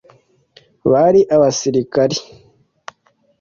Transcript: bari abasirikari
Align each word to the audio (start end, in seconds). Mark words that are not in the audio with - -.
bari 0.91 1.21
abasirikari 1.35 2.17